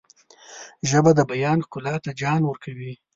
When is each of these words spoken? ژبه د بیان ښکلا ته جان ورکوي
ژبه 0.89 1.11
د 1.15 1.19
بیان 1.31 1.59
ښکلا 1.65 1.95
ته 2.03 2.11
جان 2.21 2.41
ورکوي 2.45 2.93